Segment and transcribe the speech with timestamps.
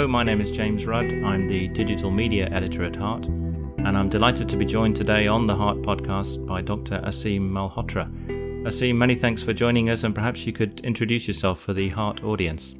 [0.00, 1.12] Hello, my name is James Rudd.
[1.12, 5.46] I'm the digital media editor at Heart, and I'm delighted to be joined today on
[5.46, 7.02] the Heart podcast by Dr.
[7.04, 8.08] Aseem Malhotra.
[8.64, 12.24] Aseem, many thanks for joining us, and perhaps you could introduce yourself for the Heart
[12.24, 12.74] audience.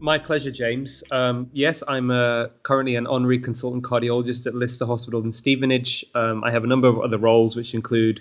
[0.00, 1.04] My pleasure, James.
[1.12, 6.04] Um, yes, I'm uh, currently an honorary consultant cardiologist at Lister Hospital in Stevenage.
[6.16, 8.18] Um, I have a number of other roles, which include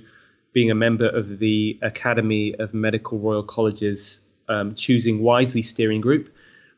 [0.54, 6.29] being a member of the Academy of Medical Royal College's um, Choosing Wisely steering group,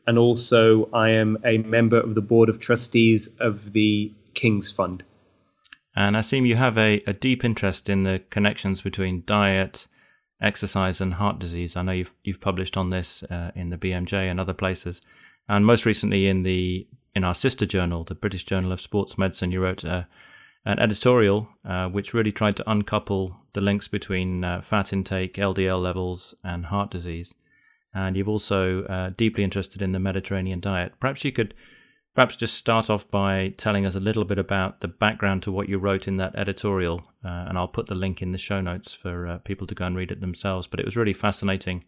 [0.06, 5.02] and also I am a member of the board of trustees of the King's Fund.
[5.94, 9.86] And Aseem, you have a, a deep interest in the connections between diet,
[10.40, 11.74] exercise, and heart disease.
[11.74, 15.00] I know you've you've published on this uh, in the BMJ and other places,
[15.48, 19.50] and most recently in the in our sister journal, the British Journal of Sports Medicine,
[19.50, 20.02] you wrote uh,
[20.66, 25.80] an editorial uh, which really tried to uncouple the links between uh, fat intake, LDL
[25.80, 27.32] levels, and heart disease
[27.96, 30.92] and you've also uh, deeply interested in the Mediterranean diet.
[31.00, 31.54] Perhaps you could
[32.14, 35.66] perhaps just start off by telling us a little bit about the background to what
[35.66, 38.92] you wrote in that editorial, uh, and I'll put the link in the show notes
[38.92, 40.66] for uh, people to go and read it themselves.
[40.66, 41.84] But it was really fascinating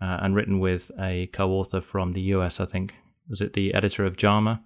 [0.00, 2.94] uh, and written with a co-author from the US, I think.
[3.28, 4.62] Was it the editor of JAMA?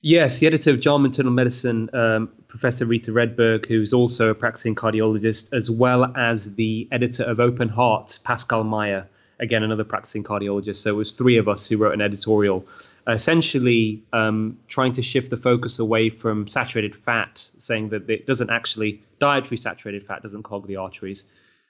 [0.00, 4.74] Yes, the editor of JAMA Internal Medicine, um, Professor Rita Redberg, who's also a practicing
[4.74, 9.06] cardiologist, as well as the editor of Open Heart, Pascal Meier
[9.42, 10.76] again another practicing cardiologist.
[10.76, 12.64] So it was three of us who wrote an editorial,
[13.08, 18.48] essentially um, trying to shift the focus away from saturated fat, saying that it doesn't
[18.48, 21.26] actually dietary saturated fat doesn't clog the arteries,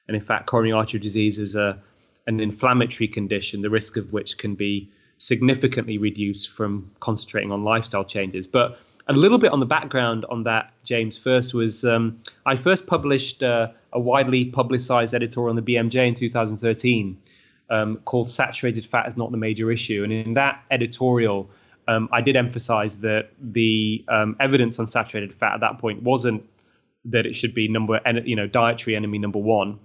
[0.06, 1.78] and in fact coronary artery disease is a
[2.28, 8.04] an inflammatory condition, the risk of which can be significantly reduced from concentrating on lifestyle
[8.04, 8.46] changes.
[8.46, 8.78] But
[9.08, 11.18] a little bit on the background on that, James.
[11.18, 16.14] First was um, I first published uh, a widely publicized editorial on the BMJ in
[16.14, 17.16] 2013
[17.72, 20.04] um, called Saturated Fat is Not the Major Issue.
[20.04, 21.48] And in that editorial,
[21.88, 26.44] um, I did emphasize that the um, evidence on saturated fat at that point wasn't
[27.06, 29.80] that it should be number, you know, dietary enemy number one.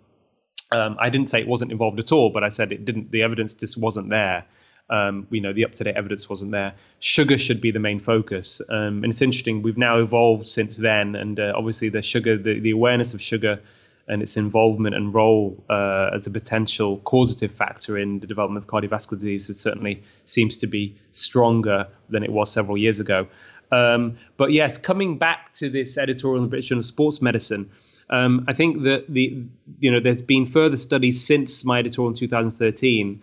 [0.71, 3.09] Um, I didn't say it wasn't involved at all, but I said it didn't.
[3.11, 4.45] The evidence just wasn't there.
[4.89, 6.75] Um, you know, the up-to-date evidence wasn't there.
[6.99, 9.61] Sugar should be the main focus, um, and it's interesting.
[9.61, 13.59] We've now evolved since then, and uh, obviously the sugar, the, the awareness of sugar
[14.07, 18.69] and its involvement and role uh, as a potential causative factor in the development of
[18.69, 23.27] cardiovascular disease it certainly seems to be stronger than it was several years ago.
[23.71, 27.69] Um, but yes, coming back to this editorial in the British Journal of Sports Medicine,
[28.09, 29.43] um, I think that the
[29.79, 33.21] you know there's been further studies since my editorial in 2013,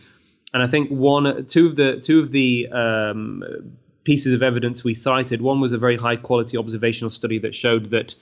[0.53, 3.43] and I think one two of the two of the um,
[4.05, 5.41] pieces of evidence we cited.
[5.41, 8.15] One was a very high quality observational study that showed that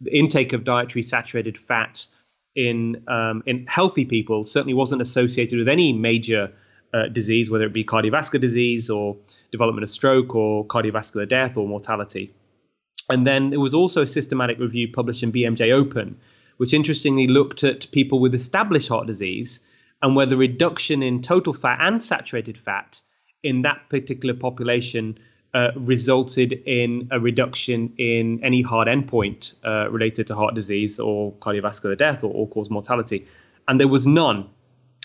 [0.00, 2.06] the intake of dietary saturated fat
[2.54, 6.52] in um, in healthy people certainly wasn't associated with any major
[6.94, 9.16] uh, disease, whether it be cardiovascular disease or
[9.52, 12.34] development of stroke or cardiovascular death or mortality.
[13.08, 16.18] And then there was also a systematic review published in BMJ Open,
[16.58, 19.60] which interestingly looked at people with established heart disease
[20.02, 23.00] and whether reduction in total fat and saturated fat
[23.42, 25.18] in that particular population
[25.54, 31.32] uh, resulted in a reduction in any hard endpoint uh, related to heart disease or
[31.34, 33.26] cardiovascular death or all cause mortality.
[33.66, 34.48] And there was none.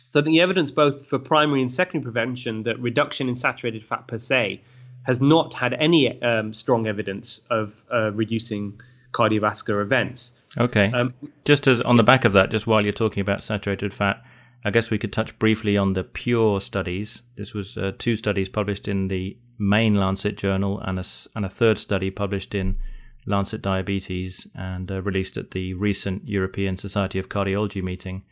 [0.09, 4.19] So the evidence both for primary and secondary prevention that reduction in saturated fat per
[4.19, 4.61] se
[5.03, 8.79] has not had any um, strong evidence of uh, reducing
[9.13, 10.31] cardiovascular events.
[10.57, 10.91] Okay.
[10.91, 11.13] Um,
[11.45, 14.23] just as on the back of that, just while you're talking about saturated fat,
[14.65, 17.21] I guess we could touch briefly on the Pure studies.
[17.35, 21.05] This was uh, two studies published in the main Lancet journal and a,
[21.35, 22.77] and a third study published in
[23.25, 28.23] Lancet Diabetes and uh, released at the recent European Society of Cardiology meeting.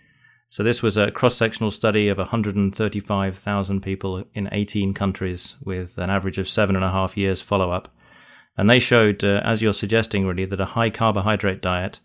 [0.49, 6.09] So, this was a cross sectional study of 135,000 people in 18 countries with an
[6.09, 7.93] average of seven and a half years follow up.
[8.57, 11.99] And they showed, uh, as you're suggesting, really, that a high carbohydrate diet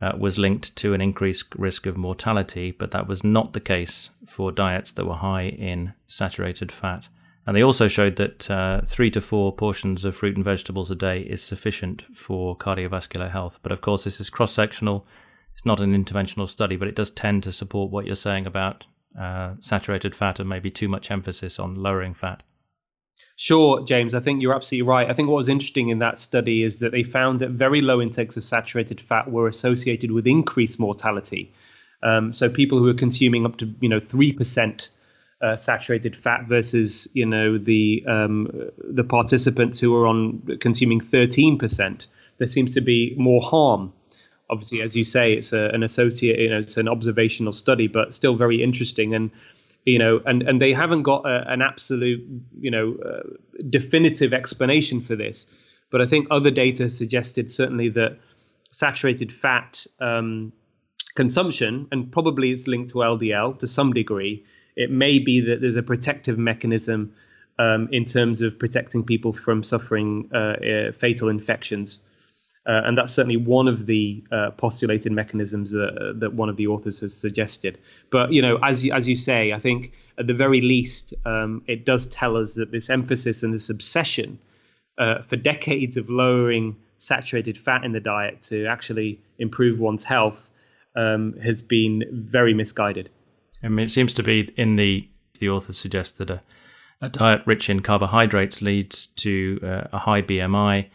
[0.00, 4.10] uh, was linked to an increased risk of mortality, but that was not the case
[4.24, 7.08] for diets that were high in saturated fat.
[7.46, 10.94] And they also showed that uh, three to four portions of fruit and vegetables a
[10.94, 13.58] day is sufficient for cardiovascular health.
[13.62, 15.06] But of course, this is cross sectional.
[15.54, 18.84] It's not an interventional study, but it does tend to support what you're saying about
[19.18, 22.42] uh, saturated fat and maybe too much emphasis on lowering fat.
[23.36, 24.14] Sure, James.
[24.14, 25.08] I think you're absolutely right.
[25.08, 28.00] I think what was interesting in that study is that they found that very low
[28.00, 31.52] intakes of saturated fat were associated with increased mortality.
[32.02, 34.90] Um, so people who are consuming up to you know three percent
[35.40, 42.06] uh, saturated fat versus you know the um, the participants who are on consuming 13%,
[42.38, 43.92] there seems to be more harm.
[44.50, 48.12] Obviously, as you say, it's a, an associate, you know, it's an observational study, but
[48.12, 49.14] still very interesting.
[49.14, 49.30] And
[49.84, 52.20] you know, and and they haven't got a, an absolute
[52.58, 53.22] you know uh,
[53.70, 55.46] definitive explanation for this.
[55.90, 58.18] But I think other data suggested certainly that
[58.70, 60.52] saturated fat um,
[61.16, 64.44] consumption, and probably it's linked to LDL to some degree.
[64.80, 67.12] It may be that there's a protective mechanism
[67.58, 71.98] um, in terms of protecting people from suffering uh, uh, fatal infections.
[72.66, 76.66] Uh, and that's certainly one of the uh, postulated mechanisms that, that one of the
[76.66, 77.78] authors has suggested.
[78.10, 81.62] But you know, as you, as you say, I think at the very least, um,
[81.66, 84.38] it does tell us that this emphasis and this obsession
[84.96, 90.40] uh, for decades of lowering saturated fat in the diet to actually improve one's health
[90.96, 93.10] um, has been very misguided.
[93.62, 95.08] I mean, it seems to be in the
[95.38, 96.42] the authors suggest that a,
[97.00, 100.88] a diet rich in carbohydrates leads to uh, a high BMI,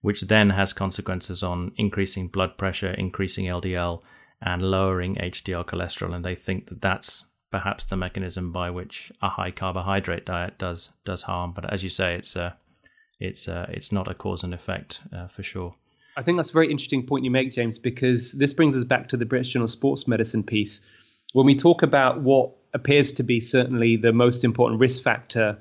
[0.00, 4.00] which then has consequences on increasing blood pressure, increasing LDL,
[4.40, 6.14] and lowering HDL cholesterol.
[6.14, 10.90] And they think that that's perhaps the mechanism by which a high carbohydrate diet does
[11.04, 11.52] does harm.
[11.52, 12.52] But as you say, it's uh,
[13.20, 15.76] it's uh, it's not a cause and effect uh, for sure.
[16.16, 19.08] I think that's a very interesting point you make, James, because this brings us back
[19.08, 20.82] to the British Journal of Sports Medicine piece.
[21.32, 25.58] When we talk about what appears to be certainly the most important risk factor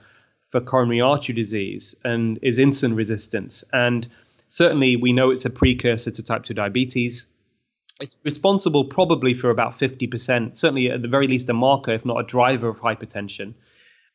[0.51, 3.63] for coronary artery disease and is insulin resistance.
[3.73, 4.07] And
[4.47, 7.25] certainly we know it's a precursor to type 2 diabetes.
[7.99, 12.19] It's responsible probably for about 50%, certainly at the very least a marker, if not
[12.19, 13.53] a driver of hypertension.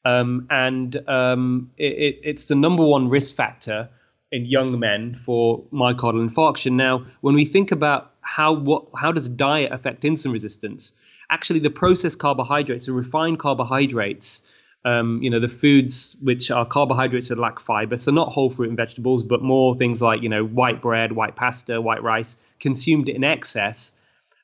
[0.05, 3.89] Um, and um, it, it's the number one risk factor
[4.31, 6.73] in young men for myocardial infarction.
[6.73, 10.93] Now, when we think about how what how does diet affect insulin resistance,
[11.31, 14.43] actually the processed carbohydrates, the refined carbohydrates,
[14.85, 18.69] um, you know, the foods which are carbohydrates that lack fiber, so not whole fruit
[18.69, 23.09] and vegetables, but more things like you know white bread, white pasta, white rice, consumed
[23.09, 23.93] in excess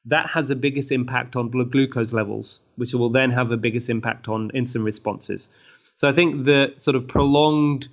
[0.07, 3.89] that has the biggest impact on blood glucose levels, which will then have the biggest
[3.89, 5.49] impact on insulin responses.
[5.97, 7.89] So I think the sort of prolonged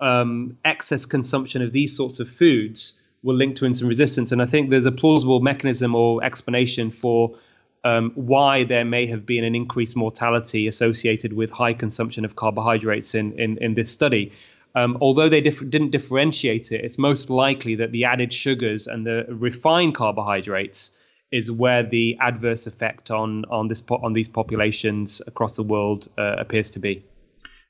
[0.00, 4.32] um, excess consumption of these sorts of foods will link to insulin resistance.
[4.32, 7.36] And I think there's a plausible mechanism or explanation for
[7.84, 13.14] um, why there may have been an increased mortality associated with high consumption of carbohydrates
[13.14, 14.32] in, in, in this study.
[14.74, 19.06] Um, although they dif- didn't differentiate it, it's most likely that the added sugars and
[19.06, 20.92] the refined carbohydrates
[21.32, 26.08] is where the adverse effect on on this po- on these populations across the world
[26.18, 27.04] uh, appears to be.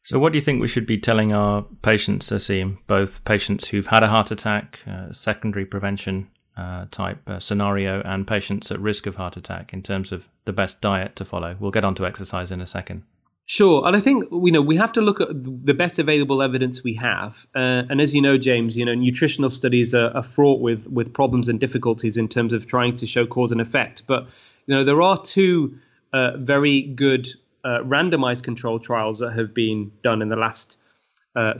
[0.02, 3.86] So, what do you think we should be telling our patients, Aseem, both patients who've
[3.86, 6.28] had a heart attack, uh, secondary prevention
[6.60, 10.52] uh, type uh, scenario, and patients at risk of heart attack in terms of the
[10.52, 11.56] best diet to follow?
[11.58, 13.02] We'll get on to exercise in a second.
[13.46, 16.84] Sure, and I think you know we have to look at the best available evidence
[16.84, 20.60] we have, uh, and as you know, James, you know nutritional studies are, are, fraught
[20.60, 24.02] with with problems and difficulties in terms of trying to show cause and effect.
[24.06, 24.28] But
[24.66, 25.74] you know there are two
[26.12, 27.26] uh, very good
[27.64, 30.76] uh, randomized control trials that have been done in the last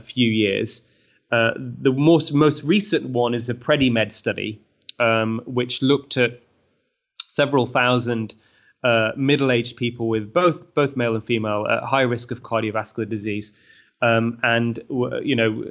[0.05, 0.83] few years.
[1.29, 4.61] The most most recent one is the PREDIMED study,
[5.01, 6.39] um, which looked at
[7.27, 8.33] several thousand
[8.83, 13.51] uh, middle-aged people with both both male and female at high risk of cardiovascular disease.
[14.01, 14.79] Um, and
[15.23, 15.63] you know,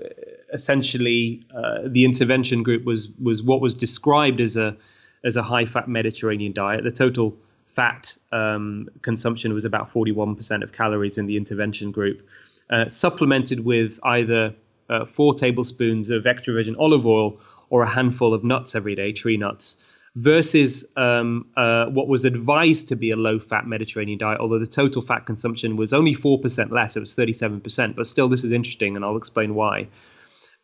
[0.53, 4.77] essentially, uh, the intervention group was was what was described as a
[5.25, 6.85] as a high-fat Mediterranean diet.
[6.85, 7.37] The total
[7.75, 12.27] fat um, consumption was about 41% of calories in the intervention group,
[12.70, 14.55] uh, supplemented with either
[14.89, 17.39] uh, four tablespoons of extra virgin olive oil
[17.70, 19.79] or a handful of nuts every day, tree nuts
[20.17, 24.67] versus um, uh, what was advised to be a low fat Mediterranean diet, although the
[24.67, 27.96] total fat consumption was only 4% less, it was 37%.
[27.96, 29.89] But still, this is interesting, and I'll explain why.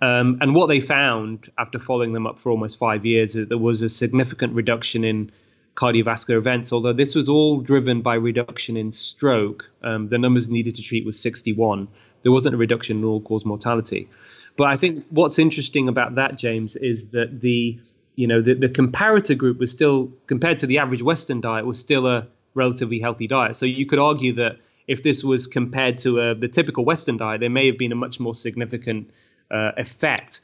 [0.03, 3.49] Um, and what they found after following them up for almost five years is that
[3.49, 5.31] there was a significant reduction in
[5.75, 9.65] cardiovascular events, although this was all driven by reduction in stroke.
[9.83, 11.89] Um, the numbers needed to treat was 61.
[12.23, 14.09] There wasn't a reduction in all cause mortality.
[14.57, 17.79] But I think what's interesting about that, James, is that the
[18.17, 21.79] you know, the, the comparator group was still, compared to the average Western diet, was
[21.79, 23.57] still a relatively healthy diet.
[23.57, 24.57] So you could argue that
[24.89, 27.97] if this was compared to uh, the typical Western diet, there may have been a
[27.97, 29.11] much more significant
[29.51, 30.41] uh, effect.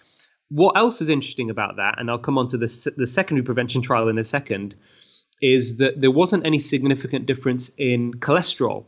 [0.50, 3.80] What else is interesting about that, and I'll come on to the, the secondary prevention
[3.80, 4.74] trial in a second,
[5.40, 8.84] is that there wasn't any significant difference in cholesterol,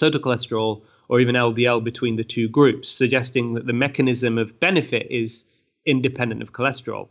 [0.00, 5.06] total cholesterol, or even LDL between the two groups, suggesting that the mechanism of benefit
[5.10, 5.44] is
[5.86, 7.08] independent of cholesterol.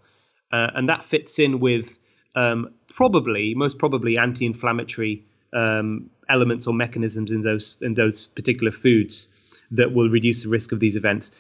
[0.51, 1.89] Uh, and that fits in with
[2.35, 5.23] um, probably, most probably, anti-inflammatory
[5.53, 9.29] um, elements or mechanisms in those in those particular foods
[9.71, 11.31] that will reduce the risk of these events.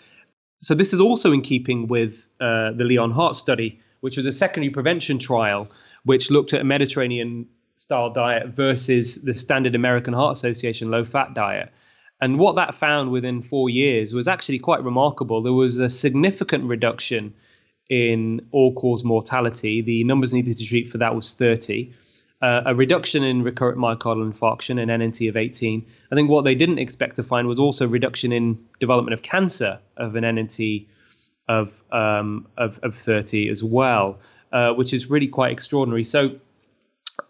[0.61, 4.31] So this is also in keeping with uh, the Lyon Heart study, which was a
[4.31, 5.67] secondary prevention trial
[6.05, 11.33] which looked at a Mediterranean style diet versus the standard American Heart Association low fat
[11.33, 11.71] diet.
[12.21, 15.41] And what that found within four years was actually quite remarkable.
[15.41, 17.33] There was a significant reduction
[17.89, 19.81] in all cause mortality.
[19.81, 21.93] The numbers needed to treat for that was 30.
[22.41, 25.85] Uh, a reduction in recurrent myocardial infarction, an NNT of 18.
[26.11, 29.79] I think what they didn't expect to find was also reduction in development of cancer
[29.97, 30.85] of an NNT
[31.47, 34.19] of um, of, of 30 as well,
[34.51, 36.03] uh, which is really quite extraordinary.
[36.03, 36.35] So,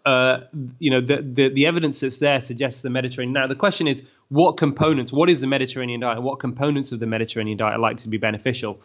[0.04, 0.40] uh,
[0.78, 3.32] you know, the, the, the evidence that's there suggests the Mediterranean.
[3.32, 5.12] Now, the question is, what components?
[5.12, 6.22] What is the Mediterranean diet?
[6.22, 8.80] What components of the Mediterranean diet are likely to be beneficial?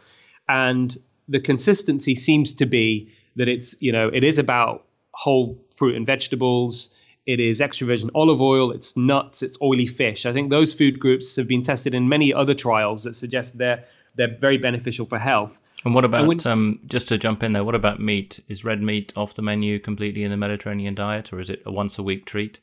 [0.48, 5.96] And the consistency seems to be that it's you know it is about whole fruit
[5.96, 6.92] and vegetables.
[7.26, 8.72] It is extra virgin olive oil.
[8.72, 9.42] It's nuts.
[9.42, 10.26] It's oily fish.
[10.26, 13.86] I think those food groups have been tested in many other trials that suggest they're
[14.16, 15.61] they're very beneficial for health.
[15.84, 18.44] And what about, um, just to jump in there, what about meat?
[18.48, 21.72] Is red meat off the menu completely in the Mediterranean diet, or is it a
[21.72, 22.60] once a week treat?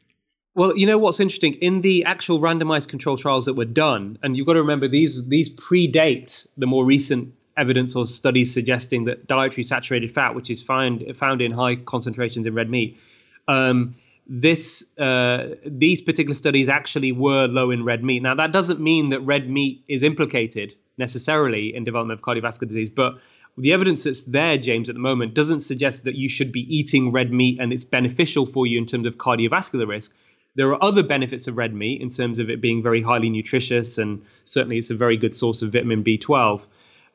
[0.55, 4.37] Well, you know what's interesting in the actual randomized control trials that were done, and
[4.37, 9.27] you've got to remember these these predate the more recent evidence or studies suggesting that
[9.27, 12.99] dietary saturated fat, which is found found in high concentrations in red meat,
[13.47, 13.97] um,
[14.29, 18.23] this uh, these particular studies actually were low in red meat.
[18.23, 22.91] Now that doesn't mean that red meat is implicated necessarily in development of cardiovascular disease,
[22.91, 23.15] but
[23.57, 27.11] the evidence that's there, James, at the moment doesn't suggest that you should be eating
[27.11, 30.15] red meat and it's beneficial for you in terms of cardiovascular risk.
[30.55, 33.99] There are other benefits of red meat in terms of it being very highly nutritious
[33.99, 36.63] and certainly it's a very good source of vitamin B12.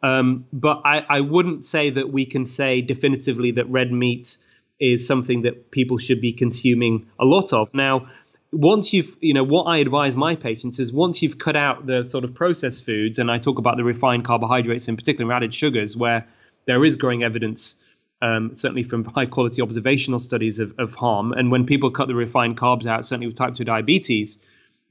[0.01, 4.37] Um, but I, I wouldn't say that we can say definitively that red meat
[4.79, 7.73] is something that people should be consuming a lot of.
[7.73, 8.09] Now,
[8.53, 12.07] once you've, you know, what I advise my patients is once you've cut out the
[12.07, 15.97] sort of processed foods, and I talk about the refined carbohydrates in particular, added sugars,
[15.97, 16.25] where
[16.67, 17.75] there is growing evidence,
[18.21, 21.33] um, certainly from high quality observational studies of, of harm.
[21.33, 24.37] And when people cut the refined carbs out, certainly with type 2 diabetes,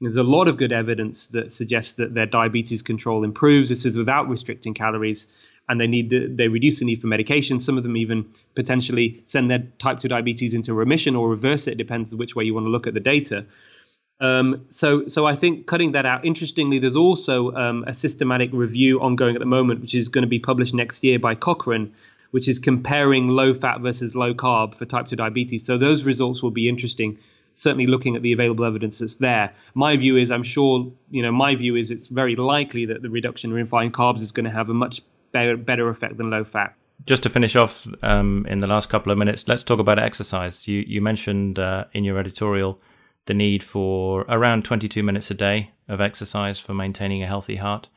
[0.00, 3.68] there's a lot of good evidence that suggests that their diabetes control improves.
[3.68, 5.28] This is without restricting calories,
[5.68, 7.60] and they need the, they reduce the need for medication.
[7.60, 11.78] Some of them even potentially send their type 2 diabetes into remission or reverse it.
[11.78, 13.46] Depends which way you want to look at the data.
[14.20, 16.24] Um, so, so I think cutting that out.
[16.24, 20.28] Interestingly, there's also um, a systematic review ongoing at the moment, which is going to
[20.28, 21.92] be published next year by Cochrane,
[22.30, 25.64] which is comparing low fat versus low carb for type 2 diabetes.
[25.64, 27.18] So those results will be interesting
[27.54, 29.52] certainly looking at the available evidence that's there.
[29.74, 33.10] My view is, I'm sure, you know, my view is it's very likely that the
[33.10, 35.02] reduction in refined carbs is going to have a much
[35.32, 36.74] better, better effect than low fat.
[37.04, 40.68] Just to finish off um, in the last couple of minutes, let's talk about exercise.
[40.68, 42.80] You you mentioned uh, in your editorial
[43.26, 47.88] the need for around 22 minutes a day of exercise for maintaining a healthy heart.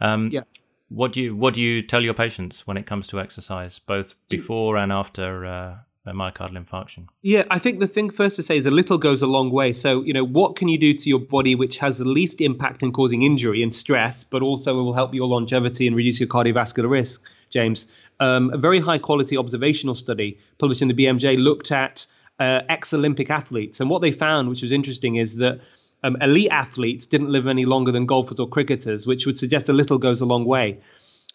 [0.00, 0.42] Um, yeah.
[0.88, 4.14] What do you what do you tell your patients when it comes to exercise, both
[4.28, 7.08] before and after uh, a myocardial infarction?
[7.22, 9.72] Yeah, I think the thing first to say is a little goes a long way.
[9.72, 12.82] So, you know, what can you do to your body which has the least impact
[12.82, 16.90] in causing injury and stress, but also will help your longevity and reduce your cardiovascular
[16.90, 17.86] risk, James?
[18.20, 22.06] Um, a very high quality observational study published in the BMJ looked at
[22.38, 23.80] uh, ex Olympic athletes.
[23.80, 25.60] And what they found, which was interesting, is that
[26.04, 29.72] um, elite athletes didn't live any longer than golfers or cricketers, which would suggest a
[29.72, 30.78] little goes a long way.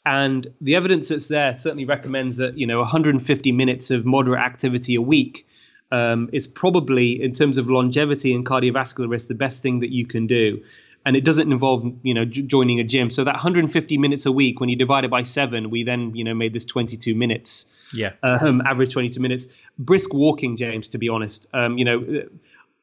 [0.06, 4.96] And the evidence that's there certainly recommends that you know 150 minutes of moderate activity
[4.96, 5.48] a week
[5.92, 10.06] um, is probably, in terms of longevity and cardiovascular risk, the best thing that you
[10.06, 10.64] can do.
[11.06, 13.12] And it doesn't involve you know j- joining a gym.
[13.12, 16.24] So that 150 minutes a week, when you divide it by seven, we then you
[16.24, 17.66] know made this 22 minutes.
[17.94, 18.14] Yeah.
[18.24, 19.48] Um, average 22 minutes.
[19.78, 20.88] Brisk walking, James.
[20.90, 22.24] To be honest, um, you know,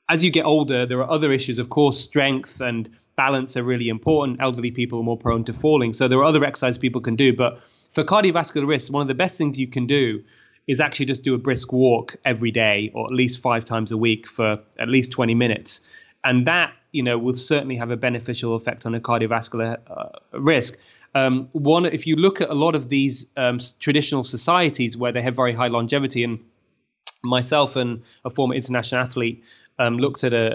[0.08, 3.88] as you get older, there are other issues, of course, strength and balance are really
[3.88, 4.40] important.
[4.40, 5.92] Elderly people are more prone to falling.
[5.92, 7.36] So there are other exercises people can do.
[7.36, 7.60] But
[7.94, 10.22] for cardiovascular risk, one of the best things you can do
[10.68, 13.96] is actually just do a brisk walk every day or at least five times a
[13.96, 15.80] week for at least 20 minutes.
[16.24, 20.78] And that, you know, will certainly have a beneficial effect on a cardiovascular uh, risk.
[21.14, 25.22] Um, one, if you look at a lot of these um, traditional societies where they
[25.22, 26.38] have very high longevity, and
[27.24, 29.42] myself and a former international athlete
[29.78, 30.46] um, looked at a,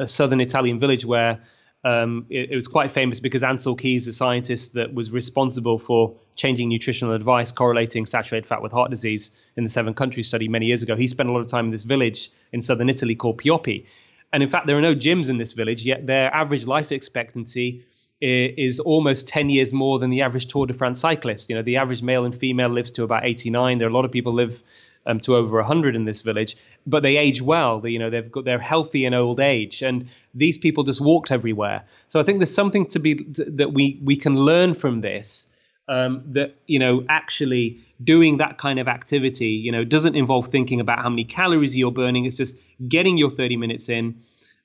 [0.00, 1.40] a, a southern Italian village where
[1.84, 6.14] um, it, it, was quite famous because Ancel Keys, the scientist that was responsible for
[6.34, 10.66] changing nutritional advice correlating saturated fat with heart disease in the seven countries study many
[10.66, 13.38] years ago, he spent a lot of time in this village in southern Italy called
[13.38, 13.84] Pioppi.
[14.32, 17.84] And in fact, there are no gyms in this village, yet their average life expectancy
[18.20, 21.50] is almost 10 years more than the average Tour de France cyclist.
[21.50, 23.78] You know, the average male and female lives to about 89.
[23.78, 24.60] There are a lot of people live
[25.06, 26.56] um, to over 100 in this village,
[26.86, 27.80] but they age well.
[27.80, 31.30] They, you know, they've got they're healthy in old age, and these people just walked
[31.30, 31.84] everywhere.
[32.08, 35.46] So I think there's something to be that we we can learn from this.
[35.86, 40.80] Um, that you know actually doing that kind of activity, you know, doesn't involve thinking
[40.80, 42.24] about how many calories you're burning.
[42.24, 42.56] It's just
[42.88, 44.22] getting your 30 minutes in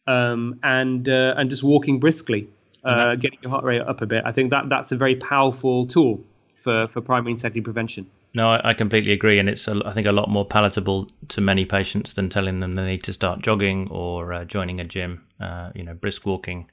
[0.08, 2.48] um, and uh, and just walking briskly,
[2.84, 4.24] uh, getting your heart rate up a bit.
[4.26, 6.22] I think that that's a very powerful tool
[6.64, 8.10] for, for primary and secondary prevention.
[8.34, 11.42] No, I, I completely agree, and it's a, I think a lot more palatable to
[11.42, 15.26] many patients than telling them they need to start jogging or uh, joining a gym.
[15.40, 16.70] Uh, you know, brisk walking,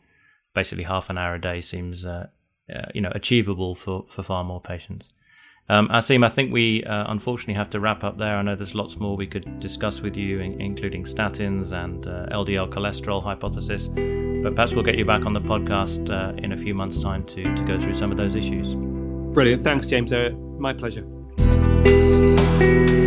[0.54, 2.26] basically half an hour a day, seems uh,
[2.74, 5.08] uh, you know achievable for for far more patients.
[5.68, 8.36] Um, Aseem, I think we uh, unfortunately have to wrap up there.
[8.36, 12.26] I know there's lots more we could discuss with you, in, including statins and uh,
[12.30, 13.88] LDL cholesterol hypothesis.
[13.88, 17.24] But perhaps we'll get you back on the podcast uh, in a few months' time
[17.24, 18.76] to, to go through some of those issues.
[19.34, 19.64] Brilliant.
[19.64, 20.12] Thanks, James.
[20.12, 21.04] Uh, my pleasure.
[21.86, 23.05] Música